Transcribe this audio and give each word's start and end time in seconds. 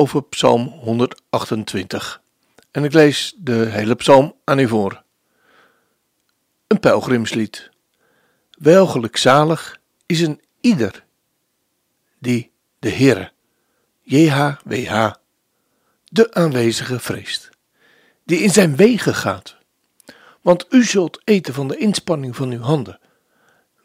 over 0.00 0.22
Psalm 0.22 0.66
128. 0.66 2.22
En 2.70 2.84
ik 2.84 2.92
lees 2.92 3.34
de 3.38 3.52
hele 3.52 3.94
psalm 3.94 4.34
aan 4.44 4.58
u 4.58 4.68
voor. 4.68 5.02
Een 6.66 6.80
pelgrimslied. 6.80 7.70
Welgelijk 8.50 9.16
zalig 9.16 9.80
is 10.06 10.20
een 10.20 10.40
ieder 10.60 11.04
die 12.18 12.50
de 12.78 12.90
Heere, 12.90 13.32
JHWH, 14.00 15.10
de 16.04 16.34
aanwezige 16.34 16.98
vreest, 16.98 17.48
die 18.24 18.38
in 18.38 18.50
zijn 18.50 18.76
wegen 18.76 19.14
gaat. 19.14 19.56
Want 20.40 20.66
u 20.70 20.84
zult 20.84 21.20
eten 21.24 21.54
van 21.54 21.68
de 21.68 21.76
inspanning 21.76 22.36
van 22.36 22.50
uw 22.50 22.62
handen. 22.62 23.00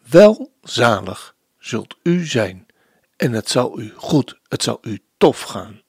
Welzalig 0.09 1.35
zult 1.59 1.95
u 2.03 2.25
zijn, 2.25 2.65
en 3.15 3.31
het 3.31 3.49
zal 3.49 3.79
u 3.79 3.93
goed, 3.95 4.39
het 4.47 4.63
zal 4.63 4.77
u 4.81 5.01
tof 5.17 5.41
gaan. 5.41 5.83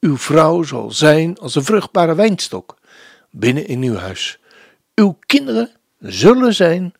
Uw 0.00 0.16
vrouw 0.16 0.62
zal 0.62 0.90
zijn 0.90 1.38
als 1.38 1.54
een 1.54 1.64
vruchtbare 1.64 2.14
wijnstok 2.14 2.76
binnen 3.30 3.66
in 3.66 3.82
uw 3.82 3.94
huis. 3.94 4.38
Uw 4.94 5.18
kinderen 5.26 5.70
zullen 5.98 6.54
zijn 6.54 6.94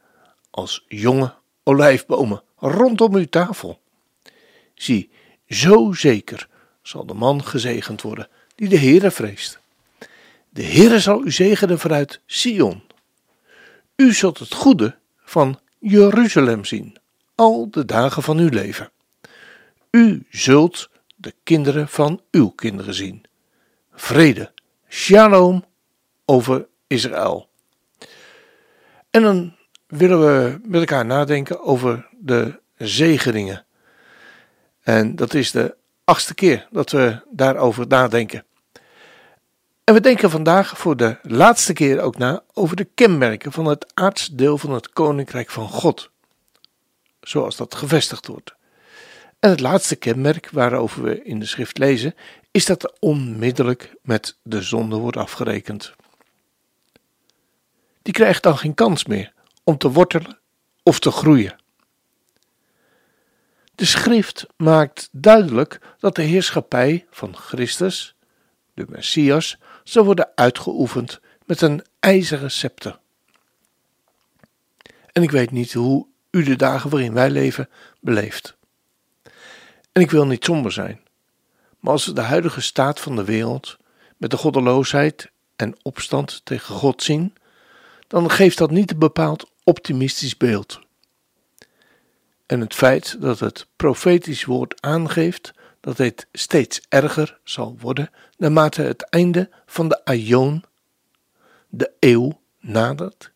als 0.51 0.85
jonge 0.89 1.35
olijfbomen 1.63 2.43
rondom 2.57 3.15
uw 3.15 3.29
tafel. 3.29 3.81
Zie, 4.75 5.11
zo 5.49 5.93
zeker 5.93 6.49
zal 6.83 7.07
de 7.07 7.15
man 7.15 7.45
gezegend 7.45 8.03
worden 8.03 8.29
die 8.55 8.69
de 8.69 8.79
Heere 8.79 9.11
vreest. 9.11 9.61
De 10.49 10.65
Heere 10.65 11.01
zal 11.01 11.25
u 11.25 11.31
zegenen 11.31 11.79
vanuit 11.79 12.21
Sion. 12.27 12.83
U 13.97 14.13
zult 14.13 14.39
het 14.39 14.55
goede 14.55 14.99
van 15.25 15.61
Jeruzalem 15.79 16.65
zien, 16.65 16.97
al 17.35 17.71
de 17.71 17.85
dagen 17.85 18.23
van 18.23 18.39
uw 18.39 18.49
leven. 18.49 18.91
U 19.91 20.27
zult 20.31 20.89
de 21.27 21.35
kinderen 21.43 21.89
van 21.89 22.21
uw 22.31 22.49
kinderen 22.49 22.95
zien. 22.95 23.25
Vrede, 23.93 24.53
shalom 24.89 25.65
over 26.25 26.67
Israël. 26.87 27.49
En 29.11 29.23
dan 29.23 29.57
willen 29.87 30.21
we 30.21 30.59
met 30.63 30.81
elkaar 30.81 31.07
nadenken 31.07 31.63
over 31.63 32.09
de 32.19 32.61
zegeningen. 32.77 33.67
En 34.83 35.17
dat 35.17 35.35
is 35.35 35.51
de 35.51 35.77
achtste 36.05 36.35
keer 36.35 36.69
dat 36.71 36.91
we 36.91 37.23
daarover 37.31 37.87
nadenken. 37.87 38.45
En 39.85 39.95
we 39.95 40.01
denken 40.01 40.31
vandaag 40.31 40.79
voor 40.79 40.97
de 40.97 41.19
laatste 41.23 41.73
keer 41.73 42.01
ook 42.01 42.19
na 42.19 42.43
over 42.53 42.77
de 42.77 42.89
kenmerken 42.95 43.53
van 43.53 43.67
het 43.67 43.95
aardsdeel 43.95 44.59
van 44.59 44.71
het 44.71 44.91
koninkrijk 44.91 45.51
van 45.51 45.69
God, 45.69 46.11
zoals 47.21 47.57
dat 47.57 47.75
gevestigd 47.75 48.27
wordt. 48.27 48.56
En 49.47 49.53
het 49.53 49.61
laatste 49.61 49.97
kenmerk 49.97 50.51
waarover 50.51 51.03
we 51.03 51.23
in 51.23 51.39
de 51.39 51.47
schrift 51.47 51.79
lezen, 51.79 52.15
is 52.51 52.67
dat 52.67 52.99
onmiddellijk 52.99 53.95
met 54.03 54.39
de 54.43 54.63
zonde 54.63 54.97
wordt 54.97 55.17
afgerekend. 55.17 55.95
Die 58.03 58.13
krijgt 58.13 58.43
dan 58.43 58.59
geen 58.59 58.75
kans 58.75 59.05
meer 59.05 59.33
om 59.65 59.79
te 59.79 59.91
wortelen 59.91 60.39
of 60.83 60.99
te 60.99 61.11
groeien. 61.11 61.57
De 63.75 63.85
schrift 63.85 64.47
maakt 64.57 65.09
duidelijk 65.13 65.81
dat 65.99 66.15
de 66.15 66.23
heerschappij 66.23 67.07
van 67.11 67.37
Christus, 67.37 68.15
de 68.75 68.87
Messias, 68.89 69.59
zal 69.85 70.05
worden 70.05 70.31
uitgeoefend 70.35 71.21
met 71.45 71.61
een 71.61 71.85
ijzeren 72.01 72.51
scepter. 72.51 72.99
En 75.13 75.23
ik 75.23 75.31
weet 75.31 75.51
niet 75.51 75.73
hoe 75.73 76.07
u 76.31 76.43
de 76.43 76.57
dagen 76.57 76.91
waarin 76.91 77.13
wij 77.13 77.31
leven 77.31 77.69
beleeft. 78.01 78.56
En 79.97 80.03
ik 80.03 80.11
wil 80.11 80.27
niet 80.27 80.45
somber 80.45 80.73
zijn, 80.73 81.01
maar 81.81 81.93
als 81.93 82.07
we 82.07 82.13
de 82.13 82.21
huidige 82.21 82.61
staat 82.61 83.01
van 83.01 83.17
de 83.17 83.25
wereld 83.25 83.77
met 84.17 84.31
de 84.31 84.37
goddeloosheid 84.37 85.31
en 85.57 85.77
opstand 85.83 86.41
tegen 86.45 86.75
God 86.75 87.03
zien, 87.03 87.35
dan 88.07 88.31
geeft 88.31 88.59
dat 88.59 88.71
niet 88.71 88.91
een 88.91 88.99
bepaald 88.99 89.51
optimistisch 89.65 90.37
beeld. 90.37 90.81
En 92.47 92.61
het 92.61 92.75
feit 92.75 93.21
dat 93.21 93.41
het 93.41 93.67
profetisch 93.77 94.45
woord 94.45 94.83
aangeeft 94.83 95.53
dat 95.81 95.97
dit 95.97 96.27
steeds 96.33 96.81
erger 96.89 97.39
zal 97.45 97.77
worden 97.81 98.11
naarmate 98.37 98.83
het 98.83 99.03
einde 99.03 99.51
van 99.67 99.89
de 99.89 100.05
aion, 100.05 100.65
de 101.69 101.93
eeuw, 102.01 102.41
nadert, 102.61 103.31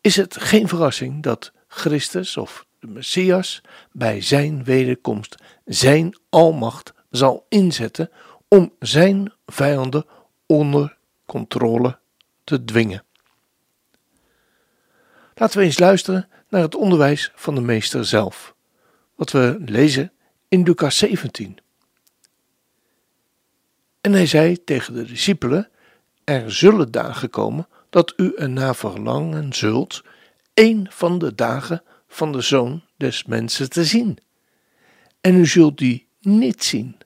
is 0.00 0.16
het 0.16 0.36
geen 0.40 0.68
verrassing 0.68 1.22
dat 1.22 1.52
Christus 1.68 2.36
of 2.36 2.64
de 2.84 2.90
Messias 2.90 3.60
bij 3.92 4.20
zijn 4.20 4.64
wederkomst 4.64 5.34
zijn 5.64 6.18
almacht 6.28 6.92
zal 7.10 7.46
inzetten 7.48 8.10
om 8.48 8.72
zijn 8.78 9.32
vijanden 9.46 10.06
onder 10.46 10.96
controle 11.26 11.98
te 12.44 12.64
dwingen. 12.64 13.04
Laten 15.34 15.58
we 15.58 15.64
eens 15.64 15.78
luisteren 15.78 16.28
naar 16.48 16.62
het 16.62 16.74
onderwijs 16.74 17.32
van 17.34 17.54
de 17.54 17.60
meester 17.60 18.04
zelf, 18.04 18.54
wat 19.14 19.30
we 19.30 19.56
lezen 19.64 20.12
in 20.48 20.62
Lucas 20.62 20.98
17. 20.98 21.58
En 24.00 24.12
hij 24.12 24.26
zei 24.26 24.64
tegen 24.64 24.94
de 24.94 25.04
discipelen: 25.04 25.70
Er 26.24 26.52
zullen 26.52 26.90
dagen 26.90 27.30
komen 27.30 27.68
dat 27.90 28.12
u 28.16 28.34
ernaar 28.34 28.76
verlangen 28.76 29.52
zult, 29.52 30.02
een 30.54 30.86
van 30.90 31.18
de 31.18 31.34
dagen 31.34 31.82
van 32.14 32.32
de 32.32 32.40
zoon 32.40 32.82
des 32.96 33.24
mensen 33.24 33.70
te 33.70 33.84
zien. 33.84 34.18
En 35.20 35.34
u 35.34 35.46
zult 35.46 35.78
die 35.78 36.06
niet 36.20 36.64
zien. 36.64 36.98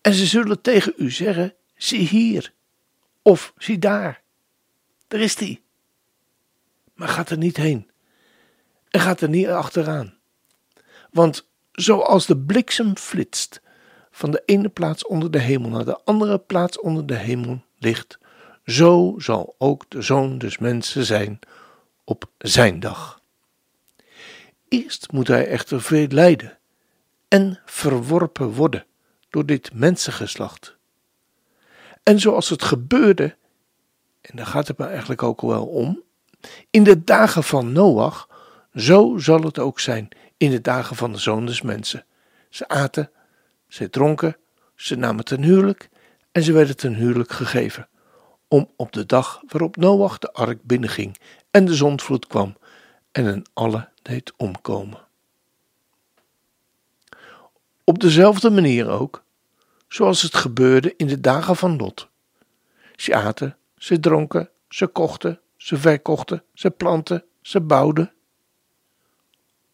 En 0.00 0.14
ze 0.14 0.26
zullen 0.26 0.60
tegen 0.60 0.92
u 0.96 1.10
zeggen: 1.10 1.54
zie 1.76 2.08
hier, 2.08 2.52
of 3.22 3.52
zie 3.58 3.78
daar. 3.78 4.22
Daar 5.08 5.20
is 5.20 5.36
die. 5.36 5.62
Maar 6.94 7.08
gaat 7.08 7.30
er 7.30 7.38
niet 7.38 7.56
heen. 7.56 7.90
En 8.90 9.00
gaat 9.00 9.20
er 9.20 9.28
niet 9.28 9.48
achteraan. 9.48 10.14
Want 11.10 11.48
zoals 11.72 12.26
de 12.26 12.38
bliksem 12.38 12.96
flitst 12.96 13.60
van 14.10 14.30
de 14.30 14.42
ene 14.46 14.68
plaats 14.68 15.06
onder 15.06 15.30
de 15.30 15.38
hemel 15.38 15.70
naar 15.70 15.84
de 15.84 16.04
andere 16.04 16.38
plaats 16.38 16.80
onder 16.80 17.06
de 17.06 17.16
hemel 17.16 17.64
ligt, 17.78 18.18
zo 18.64 19.14
zal 19.18 19.54
ook 19.58 19.84
de 19.90 20.02
zoon 20.02 20.38
des 20.38 20.58
mensen 20.58 21.04
zijn 21.04 21.38
op 22.04 22.30
zijn 22.38 22.80
dag. 22.80 23.21
Eerst 24.72 25.12
moet 25.12 25.28
hij 25.28 25.46
echter 25.46 25.82
veel 25.82 26.06
lijden 26.06 26.58
en 27.28 27.60
verworpen 27.64 28.48
worden 28.52 28.86
door 29.30 29.46
dit 29.46 29.74
mensengeslacht. 29.74 30.76
En 32.02 32.20
zoals 32.20 32.48
het 32.48 32.62
gebeurde, 32.62 33.36
en 34.20 34.36
daar 34.36 34.46
gaat 34.46 34.68
het 34.68 34.78
me 34.78 34.86
eigenlijk 34.86 35.22
ook 35.22 35.40
wel 35.40 35.66
om, 35.66 36.02
in 36.70 36.84
de 36.84 37.04
dagen 37.04 37.44
van 37.44 37.72
Noach, 37.72 38.28
zo 38.74 39.18
zal 39.18 39.42
het 39.42 39.58
ook 39.58 39.80
zijn 39.80 40.08
in 40.36 40.50
de 40.50 40.60
dagen 40.60 40.96
van 40.96 41.12
de 41.12 41.18
zoon 41.18 41.46
des 41.46 41.62
mensen. 41.62 42.04
Ze 42.48 42.68
aten, 42.68 43.10
ze 43.68 43.90
dronken, 43.90 44.36
ze 44.74 44.96
namen 44.96 45.24
ten 45.24 45.42
huwelijk 45.42 45.88
en 46.32 46.42
ze 46.42 46.52
werden 46.52 46.76
ten 46.76 46.94
huwelijk 46.94 47.32
gegeven, 47.32 47.88
om 48.48 48.70
op 48.76 48.92
de 48.92 49.06
dag 49.06 49.42
waarop 49.48 49.76
Noach 49.76 50.18
de 50.18 50.32
ark 50.32 50.62
binnenging 50.62 51.18
en 51.50 51.64
de 51.64 51.74
zondvloed 51.74 52.26
kwam 52.26 52.56
en 53.10 53.24
hen 53.24 53.42
alle 53.52 53.90
deed 54.02 54.32
omkomen. 54.36 55.06
Op 57.84 58.00
dezelfde 58.00 58.50
manier 58.50 58.88
ook, 58.88 59.24
zoals 59.88 60.22
het 60.22 60.34
gebeurde 60.34 60.94
in 60.96 61.06
de 61.06 61.20
dagen 61.20 61.56
van 61.56 61.76
Lot. 61.76 62.08
Ze 62.96 63.14
aten, 63.14 63.56
ze 63.76 64.00
dronken, 64.00 64.50
ze 64.68 64.86
kochten, 64.86 65.40
ze 65.56 65.76
verkochten, 65.76 66.44
ze 66.54 66.70
planten, 66.70 67.24
ze 67.40 67.60
bouwden. 67.60 68.12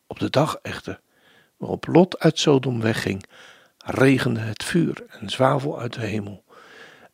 Op 0.07 0.19
de 0.19 0.31
dag 0.31 0.59
echter, 0.63 1.01
waarop 1.57 1.87
Lot 1.87 2.19
uit 2.19 2.39
Sodom 2.39 2.81
wegging, 2.81 3.25
regende 3.79 4.41
het 4.41 4.65
vuur 4.65 5.05
en 5.09 5.31
zwavel 5.31 5.81
uit 5.81 5.93
de 5.93 6.01
hemel 6.01 6.45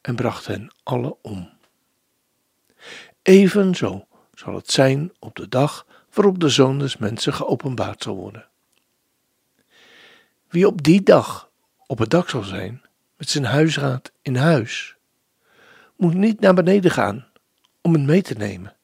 en 0.00 0.16
bracht 0.16 0.46
hen 0.46 0.74
alle 0.82 1.16
om. 1.22 1.52
Evenzo 3.22 4.06
zal 4.34 4.54
het 4.54 4.70
zijn 4.70 5.12
op 5.18 5.36
de 5.36 5.48
dag 5.48 5.86
waarop 6.14 6.40
de 6.40 6.48
Zoon 6.48 6.78
des 6.78 6.96
Mensen 6.96 7.34
geopenbaard 7.34 8.02
zal 8.02 8.16
worden. 8.16 8.46
Wie 10.48 10.66
op 10.66 10.82
die 10.82 11.02
dag 11.02 11.50
op 11.86 11.98
het 11.98 12.10
dak 12.10 12.28
zal 12.28 12.42
zijn, 12.42 12.82
met 13.16 13.30
zijn 13.30 13.44
huisraad 13.44 14.12
in 14.22 14.36
huis, 14.36 14.96
moet 15.96 16.14
niet 16.14 16.40
naar 16.40 16.54
beneden 16.54 16.90
gaan 16.90 17.26
om 17.80 17.92
het 17.92 18.02
mee 18.02 18.22
te 18.22 18.34
nemen. 18.34 18.76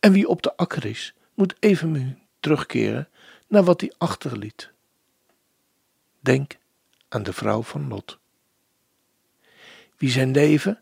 En 0.00 0.12
wie 0.12 0.28
op 0.28 0.42
de 0.42 0.56
akker 0.56 0.84
is, 0.84 1.14
moet 1.34 1.54
even 1.60 2.18
terugkeren 2.40 3.08
naar 3.48 3.64
wat 3.64 3.80
hij 3.80 3.92
achterliet. 3.98 4.70
Denk 6.20 6.56
aan 7.08 7.22
de 7.22 7.32
vrouw 7.32 7.62
van 7.62 7.88
Lot. 7.88 8.18
Wie 9.96 10.10
zijn 10.10 10.30
leven, 10.30 10.80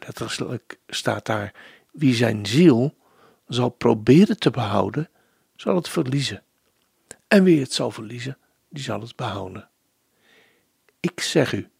letterlijk 0.00 0.78
staat 0.86 1.26
daar, 1.26 1.54
wie 1.90 2.14
zijn 2.14 2.46
ziel 2.46 2.96
zal 3.46 3.68
proberen 3.68 4.38
te 4.38 4.50
behouden, 4.50 5.10
zal 5.60 5.74
het 5.74 5.88
verliezen. 5.88 6.42
En 7.28 7.44
wie 7.44 7.60
het 7.60 7.72
zal 7.72 7.90
verliezen, 7.90 8.38
die 8.68 8.82
zal 8.82 9.00
het 9.00 9.16
behouden. 9.16 9.68
Ik 11.00 11.20
zeg 11.20 11.52
u, 11.52 11.70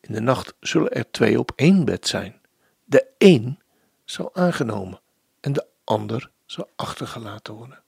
in 0.00 0.12
de 0.12 0.20
nacht 0.20 0.54
zullen 0.60 0.92
er 0.92 1.10
twee 1.10 1.38
op 1.38 1.52
één 1.56 1.84
bed 1.84 2.06
zijn. 2.06 2.40
De 2.84 3.06
een 3.18 3.58
zal 4.04 4.34
aangenomen 4.34 5.00
en 5.40 5.52
de 5.52 5.66
ander 5.84 6.30
zal 6.44 6.70
achtergelaten 6.76 7.54
worden. 7.54 7.82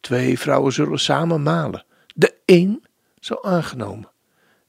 Twee 0.00 0.38
vrouwen 0.38 0.72
zullen 0.72 0.98
samen 0.98 1.42
malen. 1.42 1.84
De 2.14 2.36
een 2.44 2.84
zal 3.18 3.44
aangenomen 3.44 4.10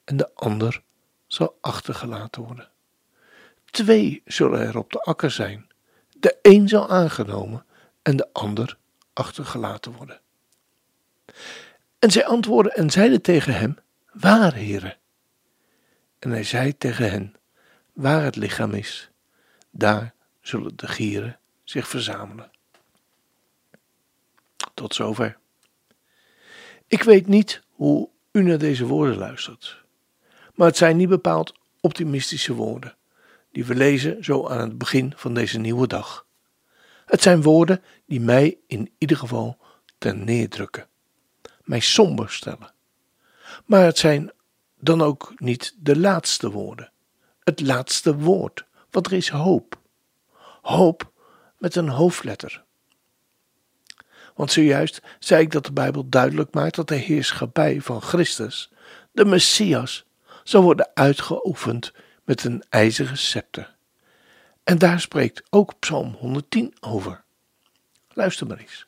en 0.03 0.17
de 0.17 0.29
ander 0.35 0.83
zal 1.27 1.57
achtergelaten 1.61 2.41
worden. 2.43 2.69
Twee 3.65 4.21
zullen 4.25 4.59
er 4.59 4.77
op 4.77 4.91
de 4.91 5.01
akker 5.01 5.31
zijn. 5.31 5.67
De 6.19 6.37
een 6.41 6.67
zal 6.67 6.89
aangenomen 6.89 7.65
en 8.01 8.15
de 8.15 8.33
ander 8.33 8.79
achtergelaten 9.13 9.91
worden. 9.91 10.21
En 11.99 12.11
zij 12.11 12.25
antwoordden 12.25 12.73
en 12.73 12.89
zeiden 12.89 13.21
tegen 13.21 13.53
hem: 13.53 13.77
Waar, 14.11 14.53
heren? 14.53 14.97
En 16.19 16.29
hij 16.29 16.43
zei 16.43 16.77
tegen 16.77 17.11
hen: 17.11 17.35
Waar 17.93 18.23
het 18.23 18.35
lichaam 18.35 18.73
is, 18.73 19.11
daar 19.71 20.13
zullen 20.41 20.75
de 20.75 20.87
gieren 20.87 21.39
zich 21.63 21.87
verzamelen. 21.87 22.51
Tot 24.73 24.95
zover. 24.95 25.37
Ik 26.87 27.03
weet 27.03 27.27
niet 27.27 27.61
hoe 27.71 28.09
u 28.31 28.43
naar 28.43 28.57
deze 28.57 28.85
woorden 28.85 29.17
luistert, 29.17 29.83
maar 30.55 30.67
het 30.67 30.77
zijn 30.77 30.97
niet 30.97 31.09
bepaald 31.09 31.53
optimistische 31.79 32.53
woorden 32.53 32.95
die 33.51 33.65
we 33.65 33.75
lezen 33.75 34.23
zo 34.23 34.47
aan 34.47 34.59
het 34.59 34.77
begin 34.77 35.13
van 35.15 35.33
deze 35.33 35.59
nieuwe 35.59 35.87
dag. 35.87 36.25
Het 37.11 37.21
zijn 37.21 37.41
woorden 37.41 37.83
die 38.05 38.19
mij 38.19 38.57
in 38.67 38.91
ieder 38.97 39.17
geval 39.17 39.57
ten 39.97 40.23
neerdrukken, 40.23 40.87
mij 41.63 41.79
somber 41.79 42.29
stellen. 42.29 42.73
Maar 43.65 43.83
het 43.83 43.97
zijn 43.97 44.31
dan 44.79 45.01
ook 45.01 45.33
niet 45.37 45.75
de 45.77 45.99
laatste 45.99 46.51
woorden, 46.51 46.91
het 47.39 47.61
laatste 47.61 48.17
woord, 48.17 48.65
want 48.89 49.05
er 49.05 49.13
is 49.13 49.29
hoop. 49.29 49.79
Hoop 50.61 51.11
met 51.57 51.75
een 51.75 51.89
hoofdletter. 51.89 52.63
Want 54.35 54.51
zojuist 54.51 55.01
zei 55.19 55.41
ik 55.41 55.51
dat 55.51 55.65
de 55.65 55.73
Bijbel 55.73 56.09
duidelijk 56.09 56.53
maakt 56.53 56.75
dat 56.75 56.87
de 56.87 56.95
heerschappij 56.95 57.81
van 57.81 58.01
Christus, 58.01 58.71
de 59.11 59.25
Messias, 59.25 60.05
zal 60.43 60.61
worden 60.61 60.89
uitgeoefend 60.93 61.93
met 62.23 62.43
een 62.43 62.63
ijzeren 62.69 63.17
scepter. 63.17 63.70
En 64.63 64.77
daar 64.77 64.99
spreekt 64.99 65.43
ook 65.49 65.79
Psalm 65.79 66.13
110 66.13 66.73
over. 66.79 67.23
Luister 68.13 68.47
maar 68.47 68.57
eens. 68.57 68.85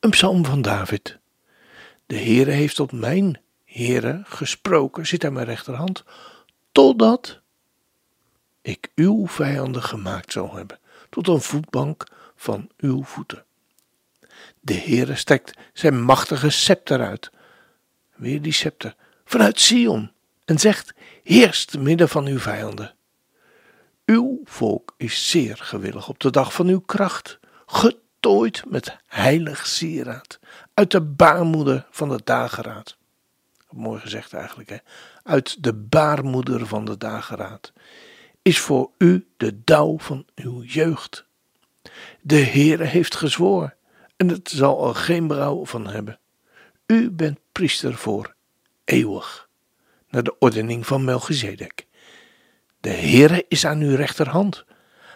Een 0.00 0.10
psalm 0.10 0.44
van 0.44 0.62
David. 0.62 1.18
De 2.06 2.16
Heere 2.16 2.50
heeft 2.50 2.76
tot 2.76 2.92
mijn 2.92 3.40
Heere 3.64 4.22
gesproken, 4.24 5.06
zit 5.06 5.24
aan 5.24 5.32
mijn 5.32 5.46
rechterhand, 5.46 6.04
totdat 6.72 7.40
ik 8.62 8.90
uw 8.94 9.26
vijanden 9.26 9.82
gemaakt 9.82 10.32
zal 10.32 10.54
hebben, 10.54 10.78
tot 11.10 11.28
een 11.28 11.40
voetbank 11.40 12.06
van 12.36 12.70
uw 12.76 13.04
voeten. 13.04 13.44
De 14.60 14.74
Heere 14.74 15.14
strekt 15.14 15.58
zijn 15.72 16.02
machtige 16.02 16.50
scepter 16.50 17.00
uit, 17.00 17.30
weer 18.14 18.42
die 18.42 18.52
scepter, 18.52 18.94
vanuit 19.24 19.60
Sion, 19.60 20.12
en 20.44 20.58
zegt, 20.58 20.94
heerst 21.22 21.78
midden 21.78 22.08
van 22.08 22.26
uw 22.26 22.38
vijanden. 22.38 22.94
Uw 24.10 24.40
volk 24.44 24.94
is 24.96 25.30
zeer 25.30 25.56
gewillig 25.56 26.08
op 26.08 26.20
de 26.20 26.30
dag 26.30 26.52
van 26.52 26.66
uw 26.66 26.80
kracht, 26.80 27.38
getooid 27.66 28.62
met 28.68 28.96
heilig 29.06 29.66
sieraad, 29.66 30.38
uit 30.74 30.90
de 30.90 31.00
baarmoeder 31.00 31.86
van 31.90 32.08
de 32.08 32.20
dageraad. 32.24 32.96
Mooi 33.70 34.00
gezegd 34.00 34.32
eigenlijk, 34.32 34.68
hè? 34.68 34.76
Uit 35.22 35.62
de 35.62 35.74
baarmoeder 35.74 36.66
van 36.66 36.84
de 36.84 36.96
dageraad 36.96 37.72
is 38.42 38.58
voor 38.58 38.90
u 38.98 39.26
de 39.36 39.64
dauw 39.64 39.98
van 39.98 40.26
uw 40.34 40.62
jeugd. 40.62 41.24
De 42.20 42.44
Heere 42.44 42.84
heeft 42.84 43.14
gezworen, 43.14 43.74
en 44.16 44.28
het 44.28 44.48
zal 44.48 44.88
er 44.88 44.94
geen 44.94 45.26
berouw 45.26 45.64
van 45.64 45.86
hebben. 45.86 46.18
U 46.86 47.10
bent 47.10 47.38
priester 47.52 47.94
voor 47.94 48.34
eeuwig, 48.84 49.48
naar 50.08 50.22
de 50.22 50.38
ordening 50.38 50.86
van 50.86 51.04
Melchizedek. 51.04 51.86
De 52.80 52.90
Heere 52.90 53.44
is 53.48 53.66
aan 53.66 53.80
uw 53.80 53.96
rechterhand. 53.96 54.64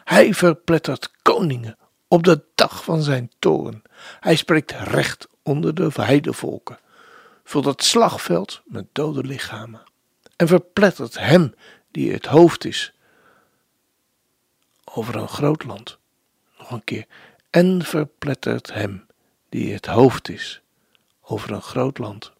Hij 0.05 0.35
verplettert 0.35 1.11
koningen 1.23 1.77
op 2.09 2.23
de 2.23 2.45
dag 2.55 2.85
van 2.85 3.03
zijn 3.03 3.31
toren. 3.39 3.83
Hij 4.21 4.37
spreekt 4.37 4.71
recht 4.71 5.29
onder 5.43 5.75
de 5.75 5.91
heidevolken. 5.95 6.79
Vult 7.45 7.65
het 7.65 7.83
slagveld 7.83 8.63
met 8.65 8.87
dode 8.93 9.25
lichamen. 9.25 9.83
En 10.37 10.49
verplettert 10.49 11.19
hem 11.19 11.55
die 11.91 12.13
het 12.13 12.27
hoofd 12.27 12.65
is 12.65 12.93
over 14.85 15.17
een 15.17 15.29
groot 15.29 15.65
land. 15.65 15.99
Nog 16.59 16.71
een 16.71 16.85
keer. 16.85 17.07
En 17.51 17.85
verplettert 17.85 18.73
hem 18.73 19.07
die 19.49 19.73
het 19.73 19.87
hoofd 19.87 20.29
is 20.29 20.63
over 21.21 21.51
een 21.51 21.63
groot 21.63 21.99
land. 21.99 22.33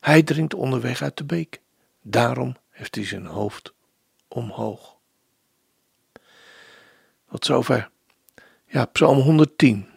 Hij 0.00 0.22
drinkt 0.22 0.54
onderweg 0.54 1.02
uit 1.02 1.16
de 1.16 1.24
beek. 1.24 1.60
Daarom 2.02 2.56
heeft 2.78 2.94
hij 2.94 3.04
zijn 3.04 3.26
hoofd 3.26 3.72
omhoog. 4.28 4.96
Tot 7.30 7.44
zover. 7.44 7.90
Ja, 8.66 8.84
Psalm 8.84 9.18
110. 9.18 9.88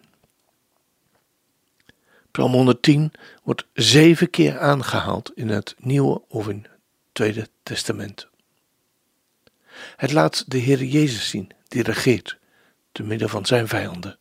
Psalm 2.32 2.51
110 2.51 3.12
wordt 3.44 3.65
zeven 3.74 4.29
keer 4.29 4.60
aangehaald 4.60 5.32
in 5.36 5.50
het 5.50 5.75
Nieuwe 5.77 6.22
of 6.27 6.48
in 6.48 6.58
het 6.62 6.79
Tweede 7.12 7.50
Testament. 7.63 8.27
Het 9.96 10.12
laat 10.12 10.51
de 10.51 10.58
Heer 10.58 10.84
Jezus 10.84 11.29
zien, 11.29 11.51
die 11.67 11.84
regeert, 11.84 12.38
te 12.91 13.03
midden 13.03 13.29
van 13.29 13.46
zijn 13.46 13.67
vijanden. 13.67 14.20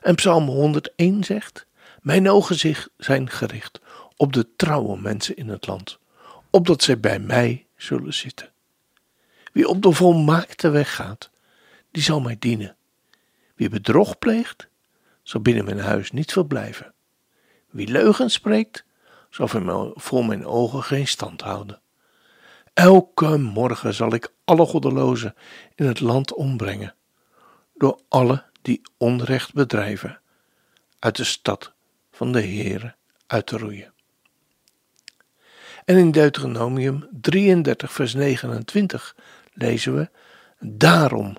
En 0.00 0.14
Psalm 0.14 0.46
101 0.46 1.24
zegt: 1.24 1.66
Mijn 2.00 2.30
ogen 2.30 2.58
zich 2.58 2.88
zijn 2.96 3.30
gericht 3.30 3.80
op 4.16 4.32
de 4.32 4.56
trouwe 4.56 5.00
mensen 5.00 5.36
in 5.36 5.48
het 5.48 5.66
land, 5.66 5.98
opdat 6.54 6.82
zij 6.82 7.00
bij 7.00 7.18
mij 7.18 7.66
zullen 7.76 8.14
zitten. 8.14 8.52
Wie 9.52 9.68
op 9.68 9.82
de 9.82 9.92
volmaakte 9.92 10.70
weg 10.70 10.94
gaat, 10.94 11.30
die 11.90 12.02
zal 12.02 12.20
mij 12.20 12.36
dienen. 12.38 12.76
Wie 13.54 13.68
bedrog 13.68 14.18
pleegt, 14.18 14.68
zal 15.22 15.40
binnen 15.40 15.64
mijn 15.64 15.78
huis 15.78 16.10
niet 16.10 16.32
verblijven. 16.32 16.94
Wie 17.70 17.88
leugens 17.88 18.32
spreekt, 18.32 18.84
zal 19.30 19.48
voor 19.94 20.26
mijn 20.26 20.46
ogen 20.46 20.82
geen 20.82 21.06
stand 21.06 21.40
houden. 21.40 21.80
Elke 22.74 23.38
morgen 23.38 23.94
zal 23.94 24.14
ik 24.14 24.32
alle 24.44 24.66
goddelozen 24.66 25.34
in 25.74 25.86
het 25.86 26.00
land 26.00 26.34
ombrengen, 26.34 26.94
door 27.74 28.00
alle 28.08 28.44
die 28.62 28.80
onrecht 28.96 29.52
bedrijven, 29.52 30.20
uit 30.98 31.16
de 31.16 31.24
stad 31.24 31.72
van 32.10 32.32
de 32.32 32.40
Heere 32.40 32.94
uit 33.26 33.46
te 33.46 33.58
roeien. 33.58 33.93
En 35.84 35.96
in 35.96 36.10
Deuteronomium 36.10 37.08
33, 37.20 37.92
vers 37.92 38.14
29 38.14 39.16
lezen 39.52 39.96
we: 39.96 40.10
Daarom 40.60 41.36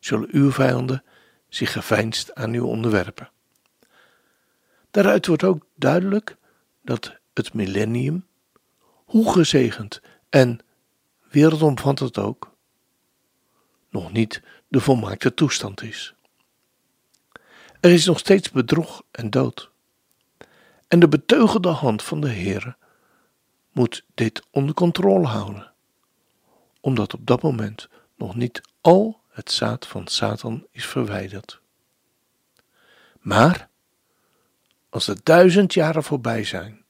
zullen 0.00 0.28
uw 0.30 0.50
vijanden 0.50 1.04
zich 1.48 1.72
geveinsd 1.72 2.34
aan 2.34 2.54
u 2.54 2.60
onderwerpen. 2.60 3.30
Daaruit 4.90 5.26
wordt 5.26 5.44
ook 5.44 5.66
duidelijk 5.74 6.36
dat 6.82 7.16
het 7.34 7.54
millennium 7.54 8.26
hoe 9.04 9.32
gezegend 9.32 10.00
en 10.28 10.60
wereldomvattend 11.30 12.18
ook, 12.18 12.52
nog 13.90 14.12
niet 14.12 14.42
de 14.68 14.80
volmaakte 14.80 15.34
toestand 15.34 15.82
is. 15.82 16.14
Er 17.80 17.90
is 17.90 18.06
nog 18.06 18.18
steeds 18.18 18.50
bedrog 18.50 19.02
en 19.10 19.30
dood. 19.30 19.70
En 20.88 21.00
de 21.00 21.08
beteugelde 21.08 21.68
hand 21.68 22.02
van 22.02 22.20
de 22.20 22.28
Heer 22.28 22.76
moet 23.78 24.04
dit 24.14 24.42
onder 24.50 24.74
controle 24.74 25.26
houden, 25.26 25.72
omdat 26.80 27.14
op 27.14 27.26
dat 27.26 27.42
moment 27.42 27.88
nog 28.16 28.34
niet 28.34 28.60
al 28.80 29.20
het 29.28 29.50
zaad 29.50 29.86
van 29.86 30.06
Satan 30.06 30.66
is 30.70 30.86
verwijderd. 30.86 31.60
Maar 33.20 33.68
als 34.88 35.04
de 35.04 35.16
duizend 35.22 35.74
jaren 35.74 36.02
voorbij 36.02 36.44
zijn 36.44 36.84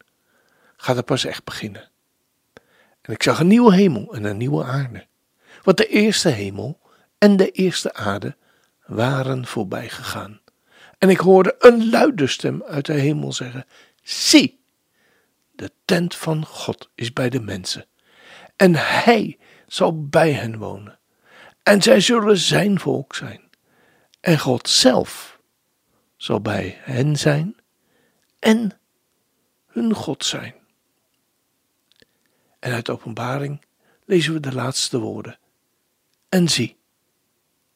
gaat 0.77 0.97
het 0.97 1.05
pas 1.05 1.25
echt 1.25 1.45
beginnen. 1.45 1.91
En 3.01 3.13
ik 3.13 3.23
zag 3.23 3.41
een 3.41 3.47
nieuwe 3.47 3.75
hemel 3.75 4.15
en 4.15 4.25
een 4.25 4.37
nieuwe 4.37 4.65
aarde. 4.65 5.07
Want 5.63 5.77
de 5.77 5.87
eerste 5.87 6.29
hemel 6.29 6.81
en 7.19 7.37
de 7.37 7.51
eerste 7.51 7.95
aarde 7.95 8.37
waren 8.87 9.47
voorbij 9.47 9.89
gegaan. 9.89 10.41
En 10.99 11.09
ik 11.09 11.19
hoorde 11.19 11.55
een 11.59 11.91
luide 11.91 12.27
stem 12.27 12.63
uit 12.63 12.87
de 12.87 12.93
hemel 12.93 13.33
zeggen: 13.33 13.67
Zie, 14.03 14.58
de 15.59 15.73
tent 15.85 16.15
van 16.15 16.47
God 16.47 16.91
is 16.95 17.13
bij 17.13 17.29
de 17.29 17.41
mensen. 17.41 17.87
En 18.57 18.75
hij 18.75 19.39
zal 19.67 20.09
bij 20.09 20.33
hen 20.33 20.59
wonen. 20.59 20.99
En 21.63 21.83
zij 21.83 22.01
zullen 22.01 22.39
zijn 22.39 22.81
volk 22.81 23.15
zijn. 23.15 23.51
En 24.21 24.39
God 24.39 24.69
zelf 24.69 25.41
zal 26.17 26.41
bij 26.41 26.79
hen 26.81 27.17
zijn 27.17 27.57
en 28.39 28.81
hun 29.67 29.95
God 29.95 30.25
zijn. 30.25 30.55
En 32.59 32.73
uit 32.73 32.91
openbaring 32.91 33.65
lezen 34.05 34.33
we 34.33 34.41
de 34.41 34.55
laatste 34.55 34.99
woorden. 34.99 35.39
En 36.29 36.49
zie, 36.49 36.77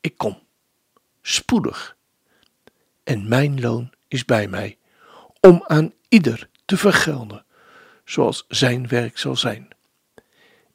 ik 0.01 0.17
kom, 0.17 0.39
spoedig, 1.23 1.97
en 3.05 3.29
mijn 3.29 3.61
loon 3.61 3.93
is 4.09 4.25
bij 4.25 4.49
mij, 4.49 4.79
om 5.41 5.65
aan 5.67 5.93
ieder 6.09 6.49
te 6.65 6.77
vergelden, 6.77 7.45
zoals 8.05 8.45
zijn 8.49 8.89
werk 8.89 9.19
zal 9.19 9.37
zijn. 9.37 9.69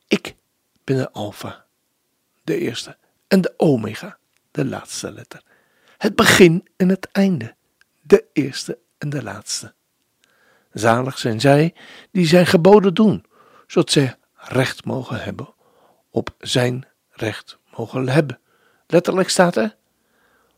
Ik 0.08 0.36
ben 0.84 0.98
de 0.98 1.12
Alpha, 1.12 1.66
de 2.44 2.58
eerste, 2.58 2.98
en 3.28 3.42
de 3.42 3.54
Omega, 3.58 4.18
de 4.52 4.66
laatste 4.66 5.12
letter. 5.12 5.42
Het 5.98 6.16
begin 6.16 6.68
en 6.78 6.90
het 6.90 7.12
einde, 7.12 7.56
de 8.02 8.26
eerste 8.34 8.78
en 8.98 9.10
de 9.10 9.24
laatste. 9.24 9.74
Zalig 10.74 11.18
zijn 11.18 11.40
zij 11.40 11.76
die 12.12 12.28
zijn 12.28 12.46
geboden 12.46 12.94
doen, 12.94 13.26
zodat 13.68 13.92
zij 13.92 14.16
recht 14.34 14.86
mogen 14.86 15.24
hebben, 15.24 15.54
op 16.10 16.36
zijn 16.40 16.88
recht 17.10 17.58
mogen 17.78 18.10
hebben. 18.10 18.40
Letterlijk 18.88 19.30
staat 19.30 19.56
er: 19.56 19.76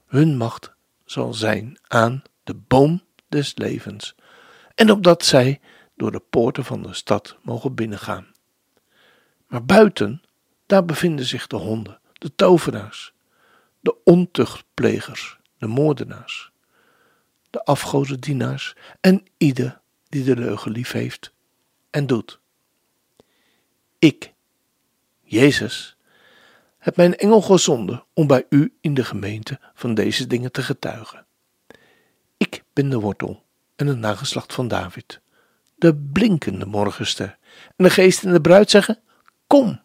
hun 0.07 0.37
macht 0.37 0.73
zal 1.05 1.33
zijn 1.33 1.79
aan 1.87 2.21
de 2.43 2.53
boom 2.55 3.03
des 3.29 3.53
levens, 3.55 4.15
en 4.75 4.91
opdat 4.91 5.25
zij 5.25 5.59
door 5.99 6.11
de 6.11 6.19
poorten 6.29 6.65
van 6.65 6.81
de 6.81 6.93
stad 6.93 7.37
mogen 7.41 7.75
binnengaan. 7.75 8.27
Maar 9.47 9.65
buiten, 9.65 10.21
daar 10.65 10.85
bevinden 10.85 11.25
zich 11.25 11.47
de 11.47 11.55
honden, 11.55 11.99
de 12.13 12.35
tovenaars, 12.35 13.13
de 13.79 14.03
ontuchtplegers, 14.03 15.37
de 15.57 15.67
moordenaars, 15.67 16.51
de 17.49 17.63
afgodendienaars 17.63 18.75
en 19.01 19.23
ieder 19.37 19.81
die 20.09 20.23
de 20.23 20.35
leugen 20.35 20.71
lief 20.71 20.91
heeft 20.91 21.33
en 21.89 22.07
doet. 22.07 22.39
Ik, 23.97 24.33
Jezus, 25.21 25.97
heb 26.77 26.95
mijn 26.95 27.15
engel 27.15 27.41
gezonden 27.41 28.03
om 28.13 28.27
bij 28.27 28.45
u 28.49 28.73
in 28.81 28.93
de 28.93 29.03
gemeente 29.03 29.59
van 29.73 29.93
deze 29.93 30.27
dingen 30.27 30.51
te 30.51 30.61
getuigen. 30.61 31.25
Ik 32.37 32.63
ben 32.73 32.89
de 32.89 32.99
wortel 32.99 33.45
en 33.75 33.87
het 33.87 33.97
nageslacht 33.97 34.53
van 34.53 34.67
David, 34.67 35.21
de 35.79 35.95
blinkende 35.95 36.65
morgenster. 36.65 37.37
En 37.75 37.83
de 37.83 37.89
geest 37.89 38.23
en 38.23 38.31
de 38.31 38.41
bruid 38.41 38.69
zeggen: 38.69 38.99
Kom. 39.47 39.81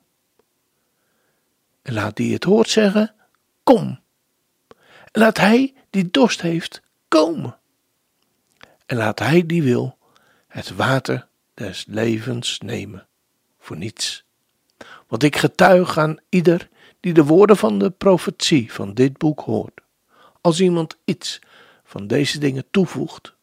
En 1.82 1.92
laat 1.92 2.16
die 2.16 2.32
het 2.32 2.44
hoort 2.44 2.68
zeggen: 2.68 3.14
Kom. 3.62 4.00
En 5.12 5.20
laat 5.20 5.36
hij 5.38 5.74
die 5.90 6.10
dorst 6.10 6.40
heeft 6.40 6.82
komen. 7.08 7.58
En 8.86 8.96
laat 8.96 9.18
hij 9.18 9.46
die 9.46 9.62
wil 9.62 9.98
het 10.46 10.74
water 10.76 11.28
des 11.54 11.84
levens 11.88 12.58
nemen. 12.58 13.06
Voor 13.58 13.76
niets. 13.76 14.24
Want 15.08 15.22
ik 15.22 15.36
getuig 15.36 15.98
aan 15.98 16.16
ieder 16.28 16.68
die 17.00 17.12
de 17.12 17.24
woorden 17.24 17.56
van 17.56 17.78
de 17.78 17.90
profetie 17.90 18.72
van 18.72 18.94
dit 18.94 19.18
boek 19.18 19.40
hoort. 19.40 19.80
Als 20.40 20.60
iemand 20.60 20.98
iets 21.04 21.38
van 21.84 22.06
deze 22.06 22.38
dingen 22.38 22.64
toevoegt, 22.70 23.34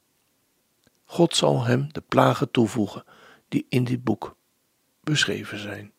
God 1.11 1.35
zal 1.35 1.63
hem 1.63 1.87
de 1.91 2.01
plagen 2.01 2.51
toevoegen 2.51 3.03
die 3.47 3.65
in 3.69 3.83
dit 3.83 4.03
boek 4.03 4.35
beschreven 5.03 5.59
zijn. 5.59 5.93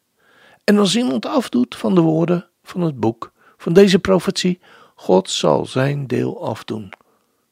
En 0.65 0.79
als 0.79 0.97
iemand 0.97 1.27
afdoet 1.27 1.77
van 1.77 1.95
de 1.95 2.01
woorden 2.01 2.49
van 2.63 2.81
het 2.81 3.01
boek, 3.01 3.33
van 3.57 3.73
deze 3.73 3.99
profetie, 3.99 4.61
God 4.95 5.31
zal 5.31 5.67
zijn 5.67 6.07
deel 6.07 6.45
afdoen 6.47 6.93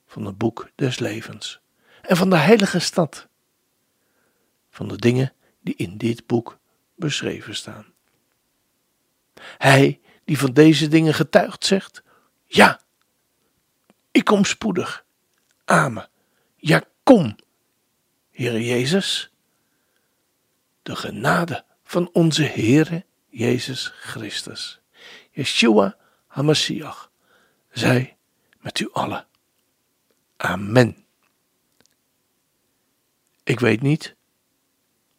van 0.07 0.25
het 0.25 0.38
boek 0.38 0.71
des 0.75 0.99
levens 0.99 1.61
en 2.02 2.17
van 2.17 2.31
de 2.31 2.37
heilige 2.37 2.79
stad, 2.79 3.29
van 4.71 4.88
de 4.88 4.97
dingen 4.97 5.33
die 5.61 5.75
in 5.76 5.99
dit 5.99 6.26
boek 6.26 6.59
beschreven 6.95 7.55
staan. 7.55 7.87
Hij 9.59 10.00
die 10.25 10.38
van 10.38 10.52
deze 10.52 10.88
dingen 10.88 11.14
getuigt 11.14 11.64
zegt, 11.64 12.02
ja, 12.47 12.81
ik 14.11 14.25
kom 14.25 14.45
spoedig. 14.45 15.05
Amen. 15.64 16.09
Ja, 16.57 16.83
kom, 17.02 17.37
Heere 18.40 18.64
Jezus. 18.64 19.30
De 20.82 20.97
genade 20.97 21.64
van 21.85 22.11
onze 22.12 22.42
Heere 22.42 23.04
Jezus 23.28 23.92
Christus, 24.00 24.80
Yeshua 25.30 25.97
HaMashiach, 26.26 27.11
zij 27.70 28.16
met 28.61 28.78
u 28.78 28.88
allen. 28.92 29.26
Amen. 30.37 31.04
Ik 33.44 33.61
weet 33.61 33.80
niet 33.80 34.14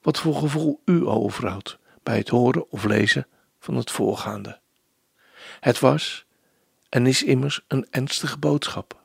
wat 0.01 0.19
voor 0.19 0.35
gevoel 0.35 0.81
u 0.85 1.05
overhoudt 1.07 1.77
bij 2.03 2.17
het 2.17 2.29
horen 2.29 2.71
of 2.71 2.83
lezen 2.83 3.27
van 3.59 3.75
het 3.75 3.91
voorgaande. 3.91 4.59
Het 5.59 5.79
was 5.79 6.25
en 6.89 7.05
is 7.05 7.23
immers 7.23 7.61
een 7.67 7.87
ernstige 7.89 8.37
boodschap. 8.37 9.03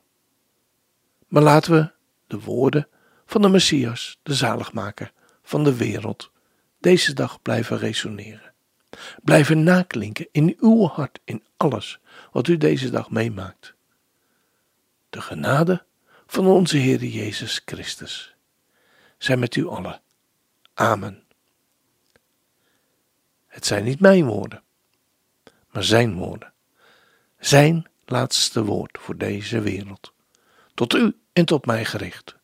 Maar 1.27 1.43
laten 1.43 1.71
we 1.71 1.91
de 2.27 2.39
woorden 2.39 2.87
van 3.27 3.41
de 3.41 3.49
Messias, 3.49 4.19
de 4.23 4.33
zaligmaker 4.33 5.11
van 5.41 5.63
de 5.63 5.75
wereld, 5.75 6.31
deze 6.79 7.13
dag 7.13 7.41
blijven 7.41 7.77
resoneren. 7.77 8.53
Blijven 9.23 9.63
naklinken 9.63 10.27
in 10.31 10.55
uw 10.59 10.85
hart, 10.87 11.19
in 11.23 11.43
alles 11.57 11.99
wat 12.31 12.47
u 12.47 12.57
deze 12.57 12.89
dag 12.89 13.09
meemaakt. 13.09 13.73
De 15.09 15.21
genade 15.21 15.85
van 16.27 16.47
onze 16.47 16.77
Heer 16.77 17.03
Jezus 17.03 17.61
Christus 17.65 18.35
zij 19.17 19.37
met 19.37 19.55
u 19.55 19.67
allen. 19.67 20.01
Amen. 20.73 21.23
Het 23.47 23.65
zijn 23.65 23.83
niet 23.83 23.99
mijn 23.99 24.25
woorden, 24.25 24.63
maar 25.71 25.83
zijn 25.83 26.15
woorden. 26.15 26.53
Zijn 27.39 27.87
laatste 28.05 28.63
woord 28.63 28.97
voor 29.01 29.17
deze 29.17 29.61
wereld. 29.61 30.13
Tot 30.73 30.93
u 30.93 31.17
en 31.33 31.45
tot 31.45 31.65
mij 31.65 31.85
gericht. 31.85 32.36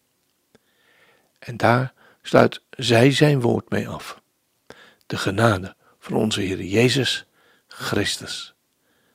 En 1.44 1.58
daar 1.58 1.94
sluit 2.22 2.62
zij 2.70 3.12
zijn 3.12 3.42
woord 3.42 3.70
mee 3.70 3.90
af. 3.90 4.22
De 5.06 5.18
genade 5.18 5.76
van 6.00 6.14
onze 6.16 6.42
Heer 6.42 6.62
Jezus 6.62 7.26
Christus. 7.68 8.54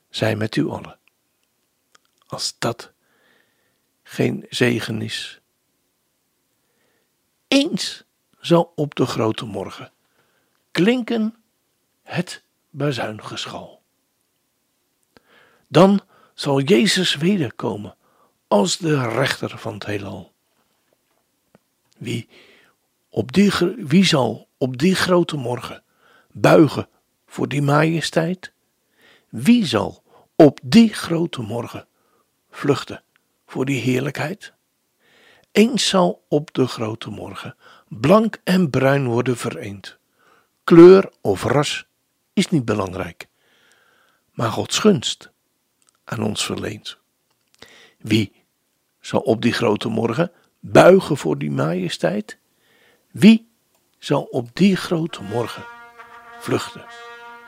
Zij 0.09 0.35
met 0.35 0.55
u 0.55 0.67
allen. 0.67 0.99
Als 2.27 2.55
dat 2.59 2.91
geen 4.03 4.45
zegen 4.49 5.01
is. 5.01 5.41
Eens 7.47 8.03
zal 8.39 8.71
op 8.75 8.95
de 8.95 9.05
grote 9.05 9.45
morgen 9.45 9.91
klinken 10.71 11.35
het 12.03 12.43
bazuingeschal. 12.69 13.81
Dan 15.67 16.01
zal 16.33 16.61
Jezus 16.61 17.15
wederkomen 17.15 17.95
als 18.47 18.77
de 18.77 19.09
rechter 19.09 19.57
van 19.57 19.73
het 19.73 19.85
heelal. 19.85 20.33
Wie, 21.99 22.27
op 23.09 23.31
die, 23.31 23.51
wie 23.77 24.05
zal 24.05 24.47
op 24.57 24.77
die 24.77 24.95
grote 24.95 25.37
morgen 25.37 25.83
buigen 26.31 26.87
voor 27.25 27.47
die 27.47 27.61
majesteit? 27.61 28.51
Wie 29.29 29.65
zal 29.65 30.03
op 30.35 30.59
die 30.63 30.93
grote 30.93 31.41
morgen 31.41 31.87
vluchten 32.51 33.03
voor 33.45 33.65
die 33.65 33.81
heerlijkheid? 33.81 34.53
Eens 35.51 35.87
zal 35.87 36.25
op 36.27 36.53
de 36.53 36.67
grote 36.67 37.09
morgen 37.09 37.55
blank 37.87 38.41
en 38.43 38.69
bruin 38.69 39.05
worden 39.05 39.37
vereend. 39.37 39.97
Kleur 40.63 41.11
of 41.21 41.43
ras 41.43 41.85
is 42.33 42.49
niet 42.49 42.65
belangrijk, 42.65 43.27
maar 44.31 44.51
Gods 44.51 44.79
gunst 44.79 45.31
aan 46.03 46.23
ons 46.23 46.45
verleent. 46.45 46.97
Wie 47.97 48.31
zal 48.99 49.19
op 49.19 49.41
die 49.41 49.53
grote 49.53 49.87
morgen 49.87 50.31
buigen 50.59 51.17
voor 51.17 51.37
die 51.37 51.51
majesteit? 51.51 52.37
Wie 53.11 53.51
zal 53.97 54.21
op 54.21 54.49
die 54.53 54.75
grote 54.75 55.23
morgen 55.23 55.63
vluchten 56.39 56.85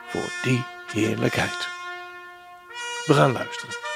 voor 0.08 0.30
die 0.44 0.64
heerlijkheid? 0.92 1.70
We 3.06 3.14
gaan 3.14 3.32
luisteren. 3.32 3.91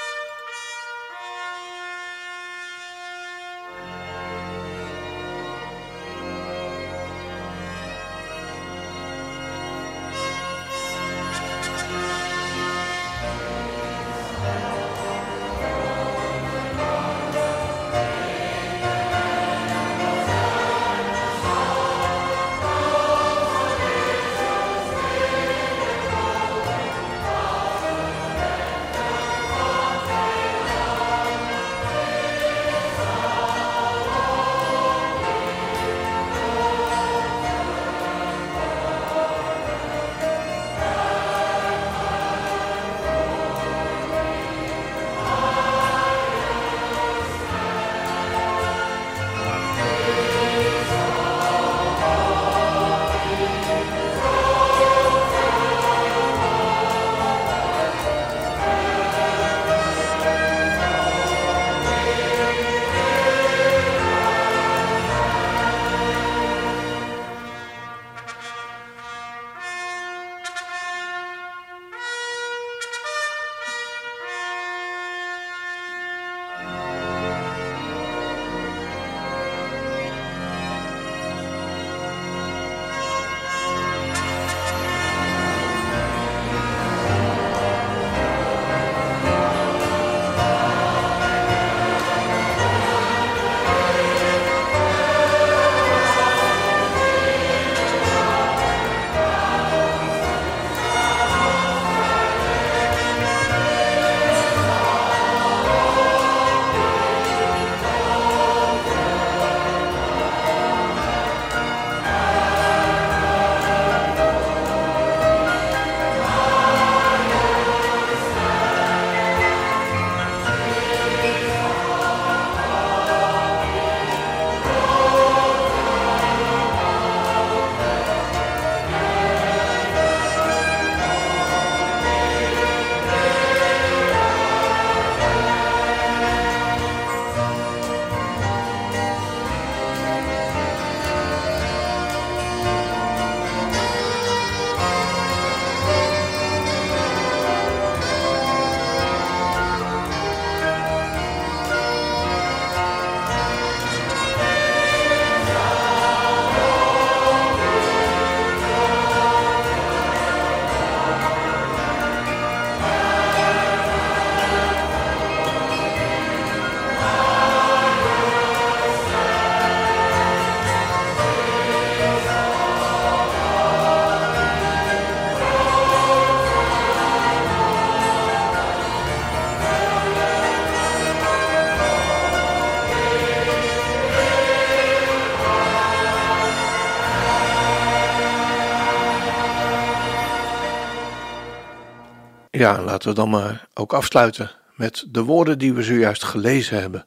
Ja, 192.58 192.82
laten 192.82 193.08
we 193.08 193.14
dan 193.14 193.30
maar 193.30 193.68
ook 193.74 193.92
afsluiten 193.92 194.50
met 194.74 195.04
de 195.08 195.22
woorden 195.22 195.58
die 195.58 195.72
we 195.72 195.82
zojuist 195.82 196.24
gelezen 196.24 196.80
hebben. 196.80 197.06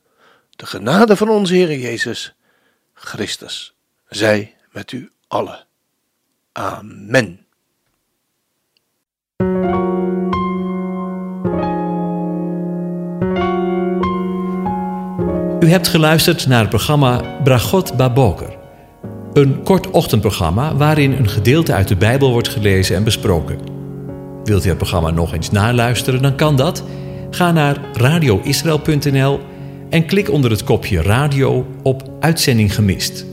De 0.49 0.65
genade 0.65 1.15
van 1.15 1.29
onze 1.29 1.53
Heer 1.53 1.79
Jezus 1.79 2.35
Christus, 2.93 3.75
zij 4.07 4.55
met 4.71 4.91
u 4.91 5.12
allen. 5.27 5.67
Amen. 6.51 7.45
U 15.59 15.69
hebt 15.69 15.88
geluisterd 15.88 16.47
naar 16.47 16.59
het 16.59 16.69
programma 16.69 17.41
Bragot 17.43 17.97
Baboker. 17.97 18.57
Een 19.33 19.63
kort 19.63 19.89
ochtendprogramma 19.89 20.75
waarin 20.75 21.12
een 21.12 21.29
gedeelte 21.29 21.73
uit 21.73 21.88
de 21.88 21.95
Bijbel 21.95 22.31
wordt 22.31 22.49
gelezen 22.49 22.95
en 22.95 23.03
besproken. 23.03 23.78
Wilt 24.49 24.65
u 24.65 24.69
het 24.69 24.77
programma 24.77 25.09
nog 25.09 25.33
eens 25.33 25.51
naluisteren, 25.51 26.21
dan 26.21 26.35
kan 26.35 26.55
dat. 26.55 26.83
Ga 27.29 27.51
naar 27.51 27.77
radioisrael.nl 27.93 29.39
en 29.89 30.05
klik 30.05 30.29
onder 30.29 30.51
het 30.51 30.63
kopje 30.63 31.01
radio 31.01 31.65
op 31.83 32.03
Uitzending 32.19 32.75
gemist. 32.75 33.28